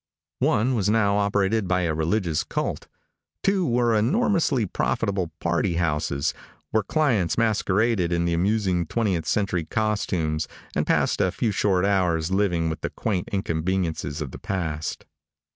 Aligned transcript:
One 0.39 0.73
was 0.73 0.89
now 0.89 1.17
operated 1.17 1.67
by 1.67 1.81
a 1.81 1.93
religious 1.93 2.43
cult. 2.43 2.87
Two 3.43 3.67
were 3.67 3.93
enormously 3.93 4.65
profitable 4.65 5.29
party 5.39 5.75
houses, 5.75 6.33
where 6.71 6.81
clients 6.81 7.37
masqueraded 7.37 8.11
in 8.11 8.25
the 8.25 8.33
amusing 8.33 8.87
twentieth 8.87 9.27
century 9.27 9.65
costumes 9.65 10.47
and 10.75 10.87
passed 10.87 11.21
a 11.21 11.31
few 11.31 11.51
short 11.51 11.85
hours 11.85 12.31
living 12.31 12.67
with 12.67 12.81
the 12.81 12.89
quaint 12.89 13.29
inconveniences 13.31 14.21
of 14.23 14.31
the 14.31 14.39
past. 14.39 15.05